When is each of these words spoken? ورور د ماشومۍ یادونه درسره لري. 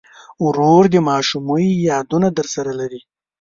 ورور 0.45 0.83
د 0.93 0.95
ماشومۍ 1.09 1.67
یادونه 1.89 2.27
درسره 2.37 2.71
لري. 2.79 3.01